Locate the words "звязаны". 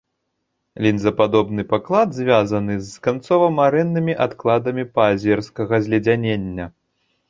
2.21-2.79